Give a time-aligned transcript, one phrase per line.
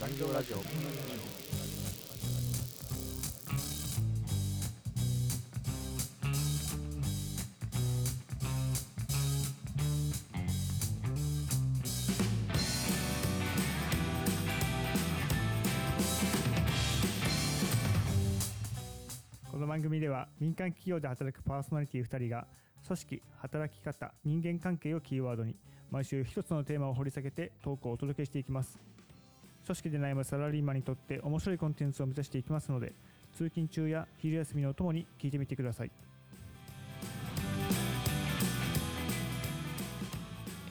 [0.00, 0.56] 残業ラジオ。
[19.50, 22.46] この番組では民間企業で働くパーソナリティ2人が
[22.86, 25.56] 組織働き方人間関係をキーワードに
[25.90, 28.78] 毎週一つのテーマを掘り下げてトークをお届けしていきます。
[29.70, 32.92] 組織で悩むサラリーマンにとって面白いコンテンツを目指していきますので
[33.36, 35.92] 通勤中や昼休みのお供に聞いてみてください。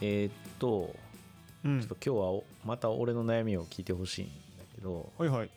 [0.01, 0.93] えーっと
[1.63, 1.79] うん。
[1.79, 5.49] ちょっと今日はおまた俺の悩みを聞いてほしいんだけどはいはい。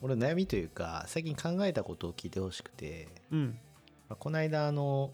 [0.00, 3.58] 俺の悩みというか最近考えたことを聞いてほしくて、うん。
[4.08, 5.12] まあこの間あの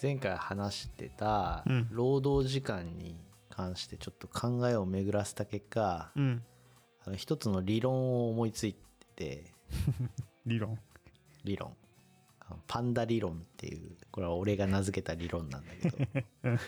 [0.00, 1.88] 前回話してたうん。
[1.90, 3.14] 労働時間に
[3.60, 6.42] 関してちょっと考えを巡らせた結果、うん。
[7.04, 8.80] あの一つの理論を思いついて
[9.16, 9.44] て
[10.46, 10.78] 理論。
[11.44, 11.76] 理論。
[12.66, 15.98] パンダ理論っていうこれは俺が名付けた理論なんだけど。
[16.02, 16.58] ちょっ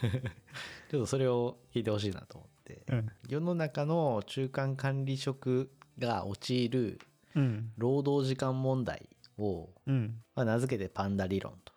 [0.91, 3.09] とそれを聞いてほしいなと思って、うん。
[3.29, 6.99] 世の中の中間管理職が陥る
[7.35, 7.73] うん。
[7.79, 10.23] 労働時間問題を、うん。
[10.35, 11.73] まあ、名付けてパンダ理論と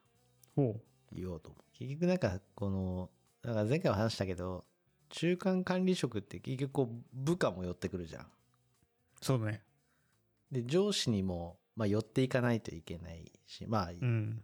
[0.56, 1.64] ほ言おうと思う。
[1.74, 3.10] 結局なんかこの
[3.44, 4.66] なんか前回も話したけど
[5.16, 8.24] 中間管理職って結局こう部下も寄ってくるじゃん。
[8.24, 8.26] う
[9.22, 9.62] そうだね。
[10.52, 14.44] で上司にも、まあ、寄っていかないといけないしまあ、うん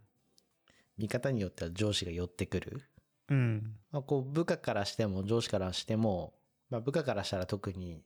[0.97, 2.83] 見方によっては上司が寄ってくる、
[3.29, 3.75] うん。
[3.91, 6.33] まあ、こう部下からしても上司からしても、
[6.69, 8.03] まあ、部下からしたら特に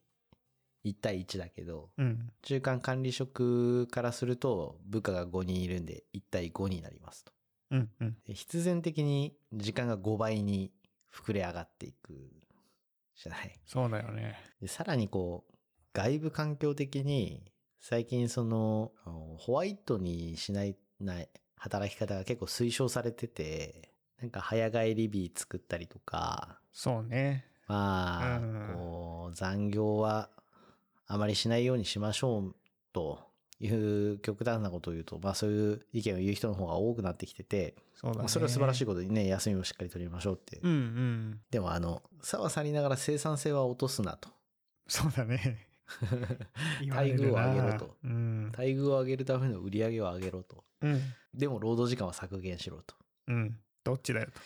[0.85, 2.31] 1対1だけどうん。
[2.41, 7.31] 中間管理職からすると部下が5人いるんで1対5になりますと。
[7.71, 8.17] うんうん。
[8.25, 10.71] で必然的に時間が5倍に
[11.13, 12.13] 膨れ上がっていく
[13.15, 13.59] じゃない。
[13.65, 14.35] そうだよね。
[14.61, 15.55] でさらにこう、
[15.93, 18.91] 外部環境的に、最近その、
[19.37, 27.45] ホワイトにしない、ない、働き方が結構推奨されてて、なんか早帰り日作ったりとか、そうね。
[27.67, 28.75] まあ、うん。
[28.75, 30.29] こう、残業は
[31.07, 32.55] あまりしないようにしましょう
[32.93, 40.59] という極端なことを言うと、まあそういう意見を言う人の方が多くなってきてて、そうだねまあそれは素晴らしいことにね、休みもしっかり取りましょうって。
[40.61, 44.29] うんうんでもあの、さはさりながら生産性は落とすなと。
[44.87, 45.67] そうだね
[46.87, 47.97] 待遇を上げろと。
[48.03, 50.63] うん待遇を上げるための売り上げを上げろと。
[50.81, 51.01] うん
[51.33, 52.95] でも労働時間は削減しろと。
[53.27, 54.41] うんどっちだよと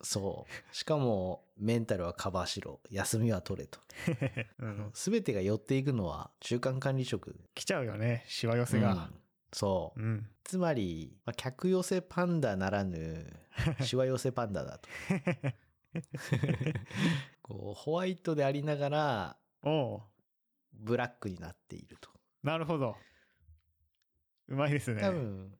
[0.00, 0.76] そう。
[0.76, 2.80] しかも、メンタルはカバーしろ。
[2.90, 3.80] 休みは取れと。
[4.60, 7.40] うんすべてが寄っていくのは中間管理職。
[7.54, 8.92] 来ちゃうよね、しわ寄せが。
[8.92, 9.20] うん
[9.52, 10.00] そう。
[10.00, 10.28] うん。
[10.44, 13.32] つまり、まあ、客寄せパンダならぬ、
[13.80, 14.88] しわ寄せパンダだと。
[17.42, 19.38] こう、ホワイトでありながら、
[20.72, 22.10] ブラックになっていると。
[22.42, 22.96] なるほど。
[24.48, 25.00] うまいですね。
[25.00, 25.58] 多分、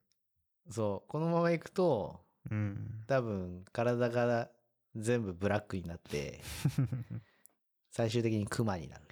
[0.70, 3.04] そう、このままいくと、うん。
[3.06, 4.50] 多分、体が
[4.96, 6.40] 全部ブラックになって、
[7.90, 9.08] 最終的にクマになると。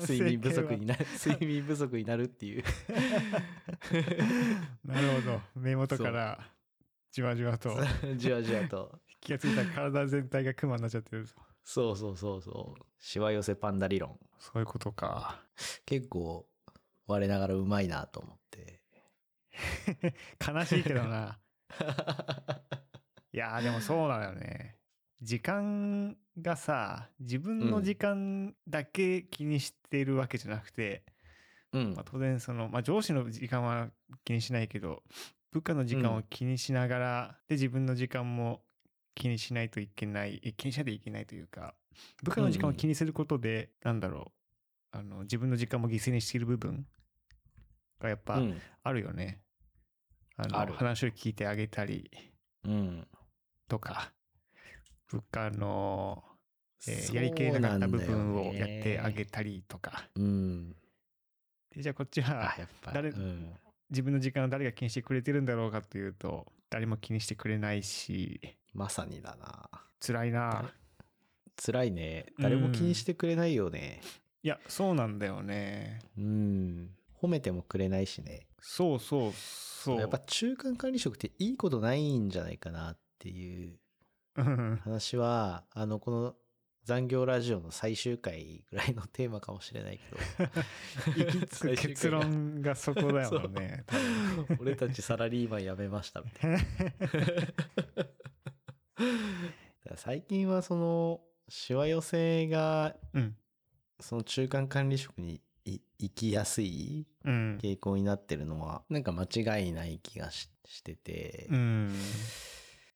[0.00, 2.64] 睡眠不足になる、睡眠不足になるっていう。
[4.84, 5.40] なるほど。
[5.54, 6.50] 目元から、
[7.10, 7.76] じわじわと、
[8.16, 9.00] じわじわと。
[9.20, 11.34] 気がついたら体全体がクマになっちゃってると。
[11.64, 12.82] そうそうそうそう。
[12.98, 14.18] しわ寄せパンダ理論。
[14.38, 15.42] そういうことか。
[15.84, 16.48] 結構、
[17.06, 18.37] 我ながらうまいなと思って。
[20.46, 21.38] 悲しいけどな。
[23.32, 24.76] いやーでもそうだよね。
[25.20, 31.04] 時間がさ、自分の時間だけ気にしてるわけじゃなくて、
[31.72, 32.04] うんまあ、。
[32.04, 33.90] 当然その、まあ、上司の時間は
[34.24, 35.02] 気にしないけど、
[35.50, 38.62] 部下の時間を気にしながら、で、自分の時間も
[39.14, 41.74] 気にしないといけない、え気にしないといけないというか、
[42.22, 44.32] 部下の時間を気にすることで、なんだろ
[44.92, 46.86] う、あの、自分の時間も犠牲にしている部分
[47.98, 48.60] がやっぱうん。
[48.84, 49.40] あるよね。
[50.38, 52.10] あの、ある話を聞いてあげたり
[52.64, 53.06] うん。
[53.68, 54.12] とか、
[55.10, 56.22] 部下の、
[56.86, 59.30] えーやりきれなかった部分をやってあげて。
[59.32, 60.08] たりとか。
[60.14, 60.70] うん。
[61.74, 62.92] で、じゃあこっちはあ、やっぱ。
[62.92, 63.52] 誰うん。
[63.90, 68.40] 自分の時間を誰が気にしてくれてるんだろうかというと、誰も気にしてくれないし、
[68.74, 69.68] まさにだな。
[70.00, 70.72] 辛いな。
[71.56, 72.26] 辛いね。
[72.38, 74.00] 誰も気にしてくれないよね。
[74.42, 76.00] いや、そうなんだよね。
[76.16, 76.90] うん。
[77.20, 78.47] 褒めてもくれないしね。
[78.60, 80.00] そうそうそう。
[80.00, 83.78] やっぱ中間管理職っていいことないんじゃないかなっていう
[84.36, 86.36] うん話は、 あの、この
[86.84, 90.52] 残業ラジオの最終回ぐらいのテーマかもしれないけど、
[91.24, 93.84] 行き着く結論がそこだよね。
[94.58, 96.58] 俺たちサラリーマン辞めましたみたいな。
[99.96, 103.36] 最近はその、しわ寄せがうん。
[104.00, 105.42] その中間管理職に
[105.74, 107.58] い行きやすいうん。
[107.62, 111.94] 傾向になってるのは、なんか間違いない気がししてて、うん。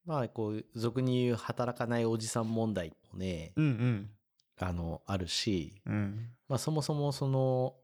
[0.05, 4.11] まあ、こう、俗に言う働かないおじさん問題もね、うんうん。
[4.59, 6.29] あの、あるし、うん。
[6.49, 7.75] まあ、そもそもその、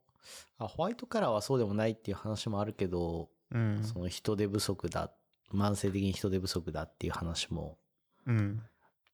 [0.58, 3.82] あホワイトカラーはそうでもないっていう話もあるけど、うん。
[3.82, 5.10] その人手不足だ、
[5.52, 7.78] 慢性的に人手不足だっていう話も
[8.26, 8.62] うん。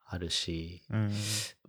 [0.04, 1.12] あるし、うん。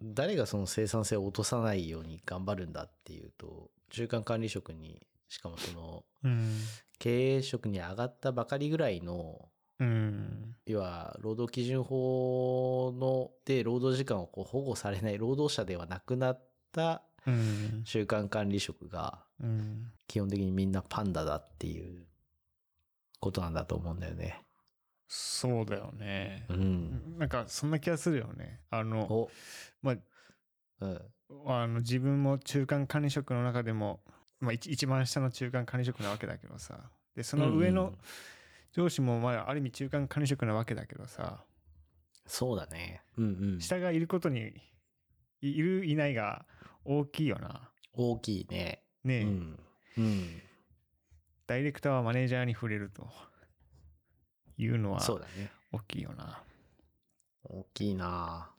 [0.01, 6.59] 誰がその生産性を落とさないように頑張るんだっていうと、中間管理職に、しかもその、うん。
[6.99, 9.49] 経営職に上がったばかりぐらいの、
[9.79, 10.55] うん。
[10.65, 17.83] 要は、労働基準法ので労働時間をこう保護されない労働者ではなくなったうん。
[17.85, 19.91] 中間管理職が、うん。
[20.07, 22.05] 基本的にみんなパンダだっていう
[23.19, 24.44] ことなんだと思うんだよね。
[25.07, 26.53] そうだよねう。
[26.53, 27.17] ん。
[27.17, 28.61] なんかそんな気がするよね。
[28.69, 29.31] あの、お、
[29.81, 29.95] まあ、
[30.81, 31.01] うん。
[31.47, 34.01] あの自分も中間管理職の中でも、
[34.39, 37.93] まあ、一一番下の中間管理職なわけだけどさでその上の
[38.73, 41.43] 上司もまあある意味中間管理職なわけだけどさ
[42.27, 43.01] そうだね。
[43.17, 43.27] うんう
[43.57, 43.61] ん。
[43.61, 44.51] 下がいることに
[45.41, 46.45] いいるいないが
[46.83, 48.81] 大きいよな大きいね。
[49.03, 49.59] ねえ、うん。
[49.97, 50.41] うん。
[51.47, 53.07] ダイレクターはマネージャーに触れると
[54.57, 55.51] いうのはそうだね。
[55.71, 56.41] 大きいよな
[57.43, 58.49] 大きいな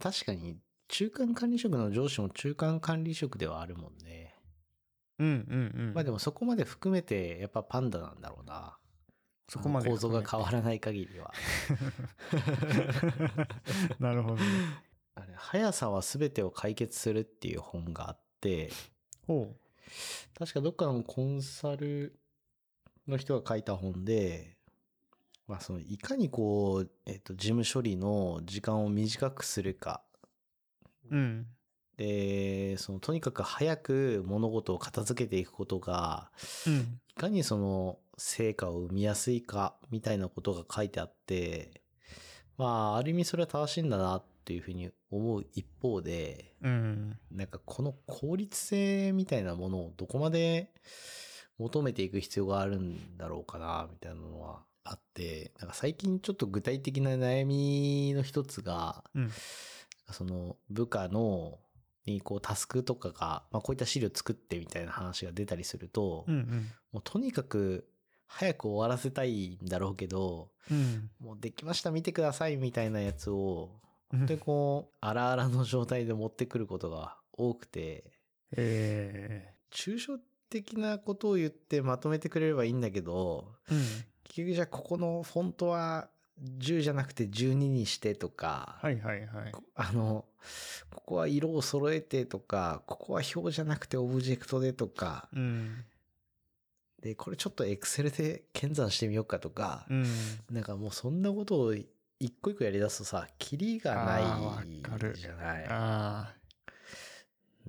[0.00, 0.56] 確かに、
[0.88, 4.34] 中間管理職の上司も中間管理職ではあるもんね。
[5.18, 8.76] うんうんうんまあでもそこまで含めて、やっぱパンダなんだろうな。
[9.48, 11.32] そこまで構造が変わわらない限りは。
[14.00, 14.42] なるほどね
[15.14, 18.70] あれ、速さは全てを解決するっていう本があって、
[19.26, 19.54] ほ
[20.38, 22.18] 確かどっかのコンサル
[23.06, 24.56] の人が書いた本で、
[25.46, 30.02] まあそのいかにこう、えっ、と、事務処理の時間を短くするか。
[31.10, 31.46] ううん。
[31.96, 36.30] で、そのとにかく早く物事を片付けていくことが、
[36.66, 37.00] うん。
[37.08, 41.82] いかにその成果を生みやすいかみたいなことが書いてあって、
[42.56, 47.18] まあ、ある意味それは正しいんだなっていうふうに思う一方で、うん。
[47.30, 50.72] なんかこの効率性みたいなものをどこまで
[51.58, 59.30] 求めていく必要があるんだろうかな、みたいなのはあって、なんか最近ちょっと具体的な悩みの一つが、うん。
[60.10, 61.58] その部下の
[62.06, 66.70] にこうタスクとかが、まあ、こういった資料作ってみたいな話が出たりすると、うんうん。
[66.92, 67.88] もうとにかく
[68.26, 71.10] 早く終わらせたいんだろうけど、うん。
[71.20, 73.70] もうできました見てくださいみたいなやつを、
[74.12, 74.18] うん。
[74.20, 78.12] 本当にこう、荒々の状態で持ってくることが多くて、
[78.56, 80.18] え抽象
[80.50, 83.80] 的なことを言ってまとめてくれればいいんだけど、ーうん。
[83.80, 86.08] 結局じゃあここのフォントは
[86.40, 89.52] 10じゃなくて12にしてとか、はいはいはい。
[89.74, 90.24] あの、
[90.90, 95.84] ここは色を揃えてとか、ここは表じゃなくてオブジェクトでとか、うん。
[97.02, 100.06] で、これちょっとエクセルで検算してみようかとか、うん。
[100.50, 101.88] なんかもうそんなことを一
[102.40, 105.12] 個一個やり出すとさ、キリがなあーわかる。
[105.12, 105.66] いじゃない。
[105.68, 106.34] あ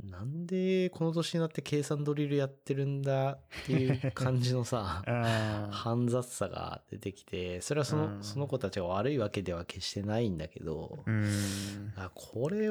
[0.01, 5.03] なんでこの年になって計算ドリルやってるんだっていう感じのさ
[5.71, 8.23] 煩雑さが出てきて、それはその、うん。
[8.23, 11.93] その子たちが悪いわけでは決してないんだけど、うん。
[11.95, 12.69] あこれ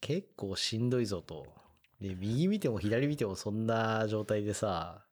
[0.00, 1.46] 結構しんどいぞと。
[2.00, 5.04] で、右見ても左見てもそんな状態でさ、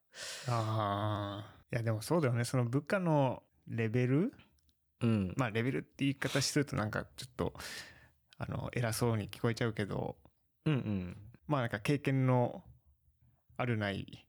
[0.49, 1.75] あー。
[1.75, 2.45] いやでもそうだよね。
[2.45, 4.33] その部下のレベル？
[5.01, 5.35] うん。
[5.37, 7.55] まあレベルって言い方するとなんかちょっと
[8.39, 10.17] あの偉そうに聞こえちゃうけど
[10.67, 11.17] うんうん。
[11.47, 12.63] まあなんか経験の
[13.57, 14.27] あるない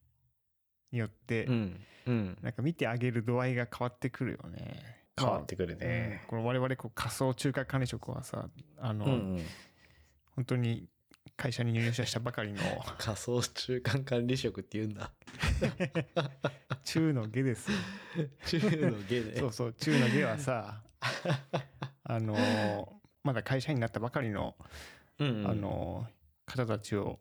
[0.91, 1.79] によって、うん。
[2.05, 2.37] うん。
[2.41, 5.03] なんか見てあげる度合いが変わってくるよね。
[5.17, 6.27] 変わってくるまあ。
[6.27, 8.49] この我々こう仮想中華管理職はさ
[8.79, 9.45] あの、うんうん。
[10.35, 10.87] 本当に
[11.35, 12.61] 会社に入社したばかりの
[12.97, 15.11] 仮想中間管理職って言うんだ。
[16.83, 17.77] 中の下ですよ。
[18.45, 18.59] 中
[18.91, 19.37] の下で。
[19.37, 20.83] そうそう中の下はさ
[22.03, 24.55] あのまだ会社員になったばかりの、
[25.19, 26.07] うんうんあ、の
[26.57, 27.19] 方たちを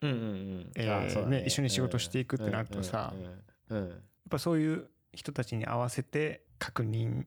[0.00, 0.70] うんうんうん。
[0.76, 3.14] えね一緒に仕事していくってなるとさ
[3.70, 3.98] うんうんうんやっ
[4.30, 7.24] ぱそういう人たちに合わせて確認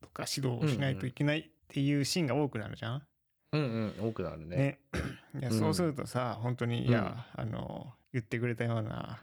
[0.00, 3.02] とか指導をしないといけないっていうシーンが多くなるじゃん。
[3.52, 4.56] うんうん、多くなるね。
[4.56, 4.78] ね。
[5.40, 9.22] いやうんそうするとさ、本当にいや、あの言ってくれたような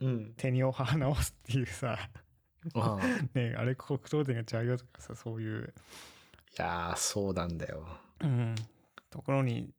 [0.00, 0.34] うん。
[0.36, 1.98] 手にお花直すっていうさ
[2.74, 2.98] あ
[3.34, 5.72] ねあれ黒糖点がちゃうよとかさそういう、
[6.56, 7.86] やー、そうなんだよ。
[8.20, 8.54] うん、
[9.10, 9.70] ところに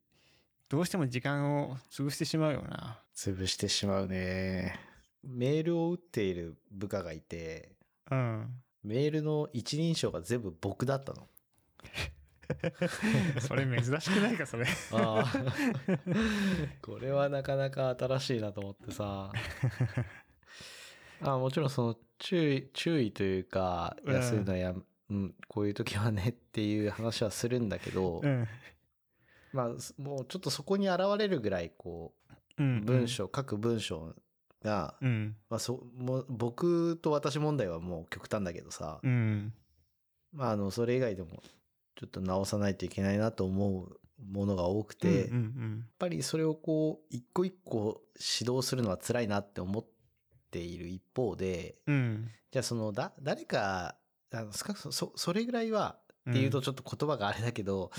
[0.68, 3.00] どうしても時間を潰してしまうよな。
[3.16, 4.78] 潰してしまうね。
[5.24, 7.72] メールを打っている部下がいて、
[8.10, 8.54] うん。
[8.84, 11.26] メールの一人称が全部僕だったの。
[13.40, 15.26] それ珍しくないかそれああ。
[16.82, 19.32] これはなかなか新しいなと思ってさ。
[21.22, 24.74] あもちろんその注意、注意というか、いや、うんそういうのや、
[25.10, 28.46] うん、こういう時はねっていう話はするんだけど、うん
[29.52, 32.12] まあ、すもうちょっとそこに現れるぐらい、こ
[32.58, 34.14] うう、文章、各文章
[34.62, 35.36] が、うん。
[35.48, 39.52] まあ、そ、もう僕と私問題はもう極端だけどさ、うん。
[40.32, 41.42] まあ、あの、それ以外でも、
[41.96, 43.98] ちょっと直さないといけないなと思う
[44.32, 49.84] ものが多くて、うんうんやっぱりそれをこう、一個一個指導するのは辛いなって思っ
[50.50, 51.76] ている一方で、
[52.52, 53.96] じゃあその、だ、誰か、
[54.32, 57.90] あの、少なくそ、それぐらいは、っていうとちょっと言葉があれだけど、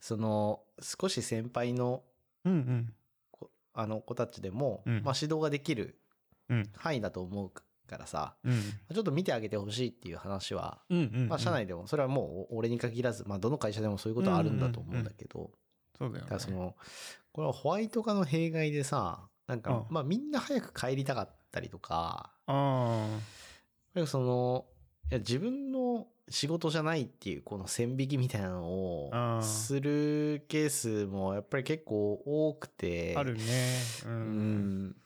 [0.00, 2.02] その、少し先輩の
[2.44, 2.92] うんうん。
[3.30, 5.02] こあの子たちでも、うん。
[5.04, 5.98] まあ指導ができる
[6.48, 6.70] うん。
[6.76, 7.50] 範囲だと思う
[7.86, 8.54] からさ、うん。
[8.94, 15.50] ちょっと見てあげてほしいっていう話は、うんうんまあ社内でも、それはもう俺に限らず、まあどの会社でもそういうことはあるんだと思うんだけど、
[15.98, 16.20] そうだよね。
[16.20, 16.76] だからその、
[17.32, 19.94] これはホワイト化の弊害でさ、なんか、うん。
[19.94, 23.20] まあみんな早く帰りたかったりとか、あやっ
[23.94, 24.75] ぱりその、い
[25.10, 33.14] や自分の仕事じゃないっていうこの線引きみたいなのをするケースもやっぱり結構多くて。
[33.16, 33.42] ああるね。
[34.04, 34.86] ううん。
[34.88, 34.96] ん。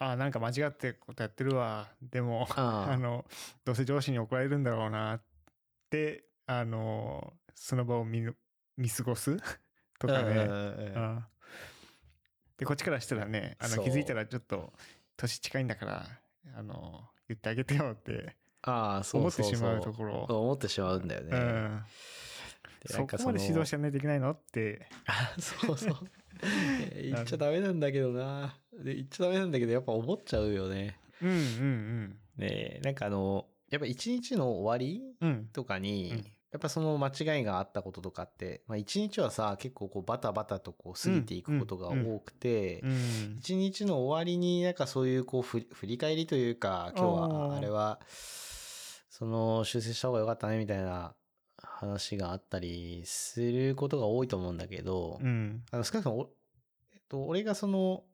[0.00, 1.88] あなんか間違ってことやってるわ。
[2.00, 3.24] でも あの
[3.64, 5.22] どうせ上司に怒られるんだろうなっ
[5.90, 8.36] てあのその場を見ぬ
[8.76, 9.36] 見過ごす？
[9.98, 10.46] とかね。
[12.58, 14.72] でこっちからしたらねあの気づいたらちょっと
[15.16, 16.06] 年近いんだから
[16.56, 18.36] あの言ってあげてよって
[18.68, 20.26] ああ、そう思ってしまうところ。
[20.28, 21.30] 思ってしまうんだよね。
[21.32, 21.82] うん。
[22.86, 24.30] でそこまで指導しないといけないの？
[24.30, 24.88] って。
[25.06, 25.96] あそうそう。
[27.02, 28.56] 言っちゃダメなんだけどな。
[28.72, 30.98] で言っちゃダメなんだけど、やっぱ思っちゃうよね。
[31.20, 32.46] うんうんね
[32.78, 35.28] え、なんかあの、やっぱ一日の終わりうん。
[35.28, 36.32] うんとかに、うん。
[36.50, 48.00] やっぱその間違いがあったこととかって、まあ一日はさ、結構こうバタバタとこう過ぎていくことが多くて、うん一日の終わりになんかそういうこう振り振り返りというか、今日はあれは、
[49.18, 51.12] その修正した方が良かったねみたいな
[51.56, 55.64] 話があったりすることが多いと思うんだけど、うん。
[55.72, 56.30] あの少なくともお、
[56.94, 58.04] えっと、俺がその、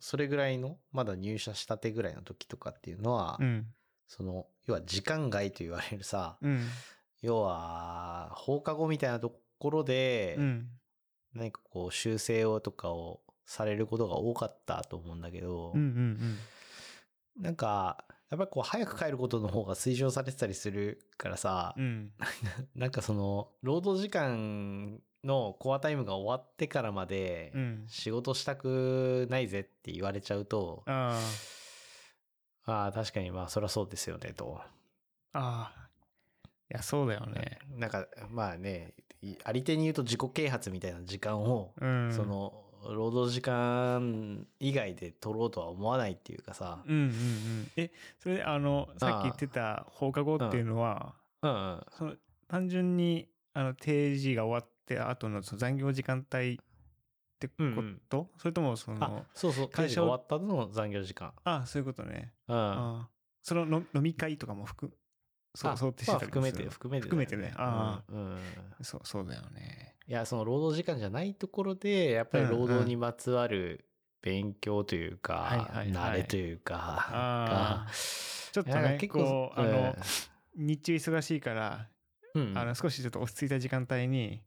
[0.00, 3.66] それぐらいの、まだ入社したてぐらいの時とかっていうのは、うん。
[4.08, 6.66] その、要は時間外と言われるさ、うん。
[7.22, 10.68] 要は、放課後みたいなところで、うん。
[11.34, 16.38] 何かこう修正をとかをされることが多かったと思うんだけど、うんうん
[17.40, 22.12] なんか、やっぱりこう早く帰ることの方が推奨されてたりするからさ、うん。
[22.76, 27.84] なんかその、労働時間のコアタイムが終わってからまでうん。
[27.88, 31.20] 仕事したくないぜって言われちゃうと、あ
[32.66, 34.60] ああ、確かにまあそりゃそうですよねと。
[34.60, 34.68] あ
[35.32, 35.88] ああ
[36.70, 37.58] いやそうだよね。
[37.68, 42.12] なんかまあね、いあり手に言うと自己啓発みたいな時間を、うん。
[42.12, 46.82] その、労働時間以外で取ろうとは思わないっていうかさ。
[46.86, 51.86] うんうんうんえそれであのさっき言ってた放課後っていうのはうんうん。
[51.96, 52.14] その
[52.48, 56.56] 単純にあの定時が終わって後のその残業時間帯っ
[57.38, 58.00] てこと、うんうん
[58.36, 61.32] それともそあの、そうそう、会会社終わった後の残業時間。
[61.44, 62.56] あそういうことね、うん。
[62.56, 63.08] あ
[63.42, 64.92] そのの飲み会とかも含
[65.54, 67.48] そうあ想定してまあたりもする含めて、含めてだよ。
[67.50, 68.18] 含めてねあうん。
[68.18, 68.38] うん
[68.82, 73.84] そうそうだよねいや、その労働時間じゃないところで、やっぱり労働にまつわる
[74.22, 77.86] 勉強というはいか、慣れというか、
[78.52, 79.96] ちょっとね結構あの、
[80.56, 81.88] 日中忙しいから
[82.34, 84.42] うん、あの少しちょっと落ち着いた時間帯に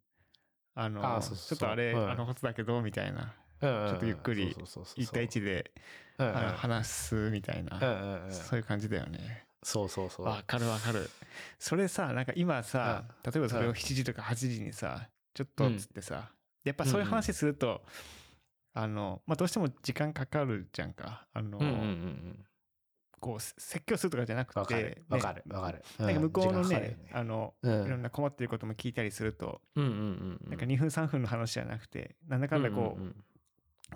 [0.75, 2.12] あのあそうそうちょっとあれ、うん。
[2.12, 3.33] あのことだけどみたいな。
[3.62, 4.55] ちょちょっとゆっくり
[4.98, 5.72] 一対一で、
[6.17, 7.79] うん話すみたいな、
[8.29, 9.45] そういう感じだよね。
[9.63, 10.25] そうそうそう。
[10.25, 11.10] わかるわかる。
[11.60, 16.31] それさなんか今さ、例えばそれを7時とか8時にさちょっとっつってさ、
[16.63, 17.81] やっぱそういう話すると、
[18.73, 22.45] あのまあどうしても時間かかるじゃんかあの、うんうんうんうん。
[23.19, 25.03] こう説教するとかじゃなくてわかる。
[25.07, 25.43] わかる。
[25.49, 25.83] わかる。
[25.97, 30.49] なんか向こうのね,、時間かかるよあの、うんいろんな困ってることも聞いたりすると、うんうんうんうん。
[30.49, 33.15] なんか2分3分の話じゃなくてなんだかんだこう、んん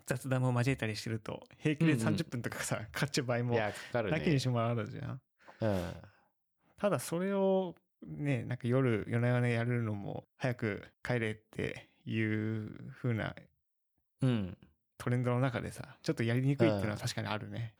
[0.06, 3.58] 雑談も交えたりしてると平気でうんうん30分とかさ、かかっちゃう場合も。
[3.58, 5.22] なきにしもあるじゃん。
[5.62, 5.94] うん。
[6.77, 7.75] ただそれを
[8.06, 13.36] ねなんか夜夜な夜なやるのも早く帰れっていう風な
[14.22, 14.58] うん。
[14.98, 17.74] トレンドの中でさちょっとやりにくいっていうのは確かにあるね。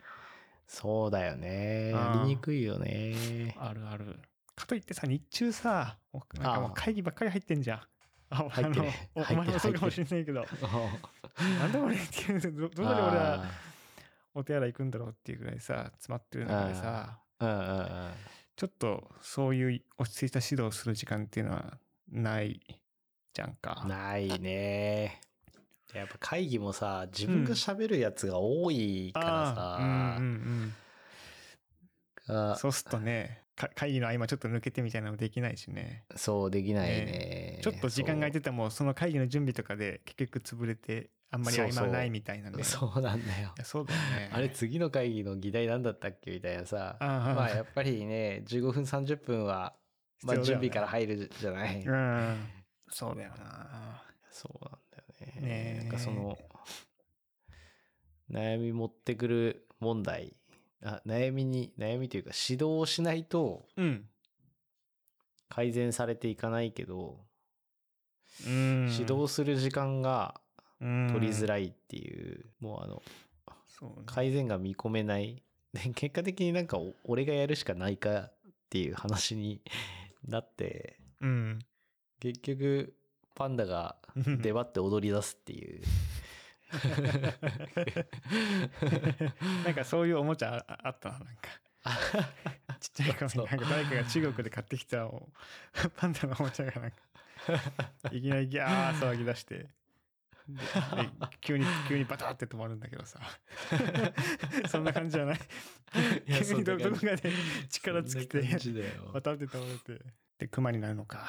[0.68, 1.92] そうだよね。
[1.92, 3.56] やりにくいよね。
[3.58, 4.20] あるある。
[4.56, 5.98] かといってさ日中さ
[6.40, 7.82] なんかもう会議ばっかり入ってんじゃん。
[8.30, 10.46] あ あの お前もそうかもしれないけど
[11.60, 13.46] なんで俺っていうどどこで俺は
[14.34, 18.12] お手洗い行くんだろうっていうぐらいさ詰まってる中でさうんうんうん。
[18.58, 21.78] ちょっとそういう落ち着いた指導をする時間っていうのは
[22.12, 22.60] ない
[23.32, 23.86] じゃんか。
[23.88, 25.22] ないね。
[25.94, 30.74] やっぱ会議もさ、自分が喋るやつが多いからさ、うんうん
[32.28, 32.48] うん。
[32.50, 36.06] がそうするとね、か会議の合間ちょっと抜けてみたいなのもできないしね。
[36.16, 37.60] そうできないね。
[37.62, 42.64] ちょっと時間が空いてても、その会議の準備とかで結局潰れて、あんまりないみたいなね。
[42.64, 44.30] そうそうなんだよそうだよね。
[44.32, 46.98] あれ次の会議の議題なんだったっけみたいなさ。
[47.02, 49.76] まあやっぱりね、15分30分は、
[50.24, 51.84] まあ準備から入るじゃない？
[51.84, 52.48] うん。
[52.90, 54.04] そうだよな。
[54.32, 55.04] そうなんだよ
[55.42, 55.42] ね。
[55.48, 56.38] ねえなんかその、
[58.30, 60.36] 悩み持ってくる問題。
[60.84, 64.10] あ悩みに、悩みというか指導をしないとうん。
[65.50, 67.26] 改善されていかないけど、
[68.46, 68.90] うん。
[68.92, 70.40] 指導する時間が
[70.80, 71.48] 取取りづい。
[71.48, 73.02] らいっていう、もうあの、ね
[74.06, 75.44] 改善が見込めない。
[75.74, 78.34] で結果的になんかお俺がやるしかないかっ
[78.70, 79.62] ていう話に
[80.28, 81.60] なって、うん。
[82.20, 82.96] 結局
[83.36, 85.82] パンダが出張って踊り出すっていう。
[89.64, 91.50] なんかそういうおもちゃああったな、なんか。
[92.80, 95.30] ちっちゃい頃になんか誰かが中国で買ってきたお
[95.96, 96.98] パンダのおもちゃがなんか、
[98.12, 99.68] いきなりギャー騒ぎ出して、
[101.42, 103.20] 急に、急にバタって止まるんだけどさ。
[104.70, 105.40] そんな感じじゃない？
[106.48, 107.32] 急にどこかで
[107.70, 108.42] 力尽きて
[109.14, 110.04] バタって倒れて、
[110.40, 111.28] で、熊になるのか。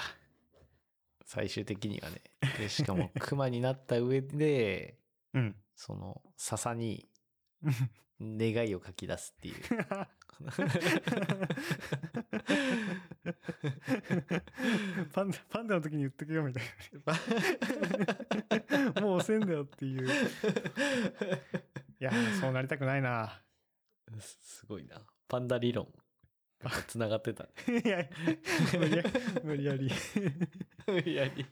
[1.25, 2.23] 最終的にはね。
[2.59, 4.99] でしかも 熊になった上で、
[5.35, 5.57] うん。
[5.75, 7.09] その笹に
[8.21, 9.55] 願いを書き出すっていう。
[15.13, 16.63] パンダ、パンダの時に言っとけよみたい
[18.95, 19.03] な。
[19.03, 20.07] もう遅いんだよっていう。
[20.07, 20.11] い
[21.99, 23.43] や、そうなりたくないな。
[24.21, 25.05] すすごいな。
[25.27, 25.93] パンダ理論。
[26.87, 27.45] つながってた。
[27.71, 28.09] いや、
[28.79, 29.05] 無理や
[29.45, 29.91] 無理やり。
[30.87, 31.43] 無理やり。
[31.43, 31.47] い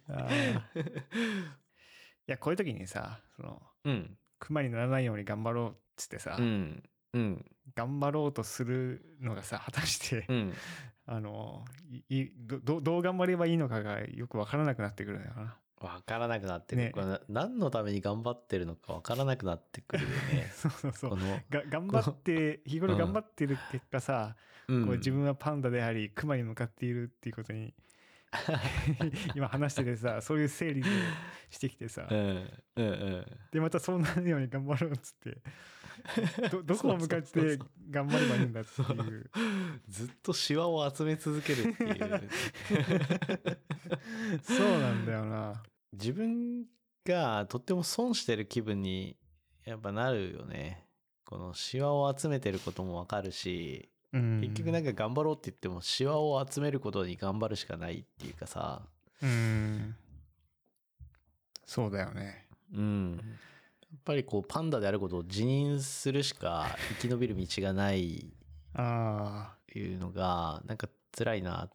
[2.27, 4.19] や、こういう時にさ、その、うん。
[4.39, 6.83] 熊にならないように頑張ろうっつってさ、うん。
[7.13, 7.45] うん。
[7.75, 10.53] 頑張ろうとするのがさ、果たして、うん。
[11.07, 11.65] あの、
[12.09, 15.57] いいどどどう頑張ればいいのかがよくわからなくなってくるんだよな。
[15.81, 16.85] わからなくなってくる。
[16.87, 20.51] ねこれな何のために頑張ってるのかわからなくなってくるよね。
[20.57, 21.19] そうそうそう
[21.51, 24.37] が頑張って、日頃頑張ってる結果さ、
[24.69, 27.73] うんこう自分はパンダであり、クマに向かっているっていうことに、
[29.37, 30.85] 今話しててさ、そういう整理を
[31.51, 32.19] してきてさ、うん。
[32.19, 33.27] うんうん。
[33.53, 35.39] で、またそうなるように頑張ろうっつって、
[36.51, 38.85] ど、 どこを向かってそうそうそう頑張ればいいんだってい
[39.19, 39.31] う。
[39.89, 42.31] ずっとシワを集め続けるっていう。
[44.43, 45.63] そうなんだよな。
[45.93, 46.65] 自分
[47.05, 49.17] がとっても損してる気分に
[49.65, 50.85] やっぱなるよね。
[51.25, 54.41] このシワを集めてることもわかるし、うん。
[54.41, 58.83] 結局なんか頑張ろうって言ってもシワを集めることに頑張るしかないっていうかさ、
[59.23, 59.97] うん。
[61.65, 62.47] そうだよね。
[62.73, 63.21] うん。
[63.93, 68.33] やっぱりこうパンダであることを自認するしか 生き延びる道がない
[68.75, 71.71] あいうのがなんか辛いなっ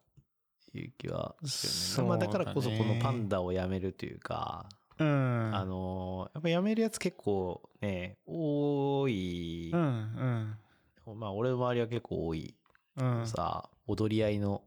[0.72, 2.10] ていう気はするよね。
[2.10, 5.04] まあだからこそこのパンダをやめるというか、あ。
[5.04, 5.56] うん。
[5.56, 10.58] あのやっぱやめるやつ結構ね多い、うん
[11.06, 11.20] うん。
[11.20, 12.54] まあ俺の周りは結構多い、
[12.98, 13.28] うん。
[13.28, 14.62] さ踊り合いの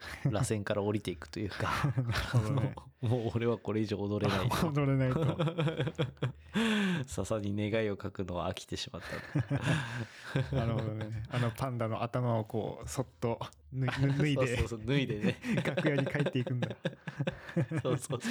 [0.30, 1.70] 螺旋から降りていくというか
[2.54, 5.36] ねもう俺はこれ以上踊れないと 踊れないと。
[7.06, 9.02] 笹に願いを書くのは飽きてしまっ
[10.50, 11.24] たなるほどね。
[11.30, 13.38] あのパンダの頭をこう、そっと
[13.74, 16.74] 脱い脱いでそうそう、そう脱いでね楽屋に帰っていくんだ。
[17.82, 18.28] そうそうそ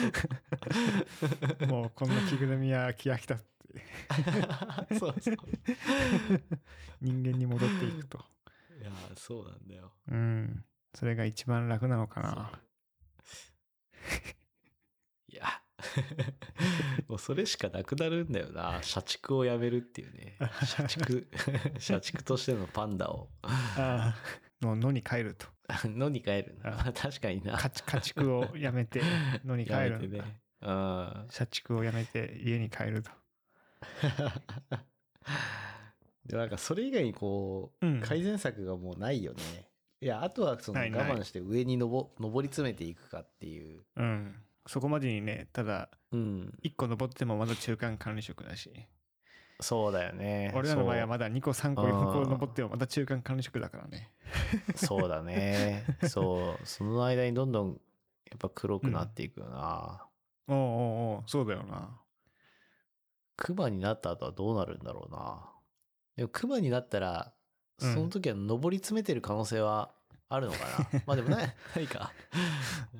[1.65, 3.45] うもうこんな着ぐるみは着飽きたって。
[4.97, 5.35] そうそう
[7.01, 8.17] 人間に戻っていくと。
[8.81, 10.65] いやそうなんだようん。
[10.95, 12.51] それが一番楽なのかな。
[15.27, 15.43] いや。
[17.07, 18.79] もうそれしかなくなるんだよな。
[18.81, 20.37] 社畜をやめるっていうね。
[20.65, 21.27] 社畜。
[21.79, 23.29] 社畜としてのパンダを。
[23.41, 24.65] ああ。
[24.65, 25.47] の、野に帰ると。
[25.83, 26.91] 野に帰るな。
[26.93, 27.57] 確かにな。
[27.57, 29.01] 家家畜をやめて
[29.43, 30.07] 野に帰やめるんだ。
[30.07, 30.41] てね。
[30.61, 33.11] うん社畜をやめて家に帰ると。
[36.25, 38.01] でもなんかそれ以外にこう、うん。
[38.01, 39.69] 改善策がもうないよね
[40.05, 43.81] いやあとはその我慢して上にのぼ上り詰めていくかっていう。
[43.95, 44.35] うん。
[44.67, 46.53] そこまでにね、ただ、うん。
[46.63, 48.71] 1個登ってもまだ中間管理職だし、
[49.61, 50.53] そうだよね。
[50.55, 54.11] 俺らの場合はまだ2個3個うん4個登ってもまだ中間管理職だからね。
[54.75, 55.85] そうだね。
[56.07, 56.67] そう。
[56.67, 57.69] その間にどんどん
[58.29, 60.05] やっぱ黒くなっていくよな、
[60.47, 61.99] おうおうおうそうだよな。
[63.37, 65.49] クマになった後はどうなるんだろうな。
[66.15, 67.34] でもクマになったらうん
[67.77, 69.91] その時は上り詰めてる可能性は
[70.29, 70.59] あるのか
[70.93, 71.01] な？
[71.07, 72.11] まあでもね、何か、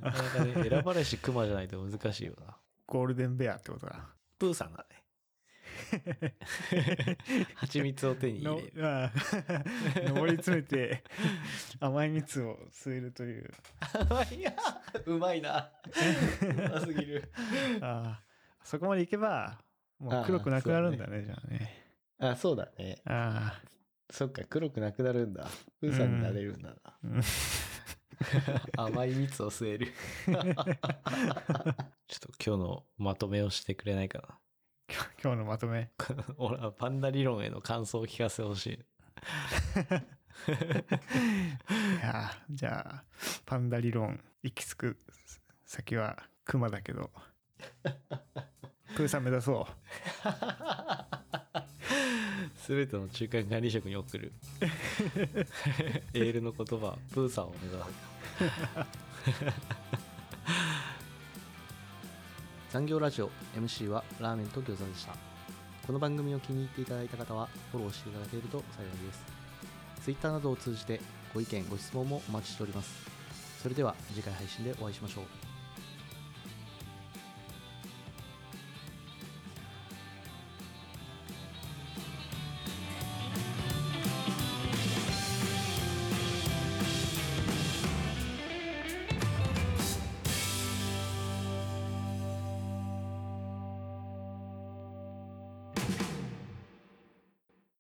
[0.02, 2.58] なかなかね、選ばれし熊じゃないと難しいよな。
[2.88, 4.10] ゴールデンベアってことだ。
[4.38, 5.04] プーさんだね。
[7.56, 8.88] 蜂蜜を手にの入れる。
[8.88, 9.12] あ
[10.26, 11.04] り詰めて
[11.80, 13.52] 甘い蜜を吸えるという。
[14.38, 14.54] いや、
[15.06, 15.72] うまいな。
[16.42, 17.32] うますぎる。
[17.82, 18.24] ああ
[18.64, 19.60] そこまでいけば、
[20.00, 21.86] もう黒くなくなるんだね、じゃあね。
[22.20, 23.02] あ、そうだね。
[23.06, 23.62] ああ。
[24.10, 25.48] そっか、黒くなくなるんだ。
[25.82, 26.76] プーさんになれるんだな。
[27.04, 27.22] うん
[28.78, 29.88] 甘い蜜を吸える。
[30.26, 34.40] ちょっと今日のまとめをしてくれないかな。
[34.88, 35.92] 今 日今日のまとめ？
[36.38, 38.74] 俺はパンダ理論への感想を聞かせてほしい。
[38.74, 38.76] い
[42.02, 43.04] やーじゃあ、
[43.46, 44.98] パンダ理論、行き着く
[45.66, 47.12] 先はクマだけど、
[48.96, 51.45] プーさん目指そう。
[52.58, 54.32] すべての中間管理職に送る。
[56.14, 57.86] エールの言葉、プーさんを目指す。
[62.72, 65.16] 残業ラジオ MC はラーメンと餃子でした。
[65.88, 69.24] この番組を気に入っていただいた方はフォローしていただけると幸いです。
[70.04, 71.00] Twitter などを通じて
[71.34, 72.92] ご意見、ご質問もお待ちしております。
[73.62, 75.45] それでは次回配信でお会いしましょう。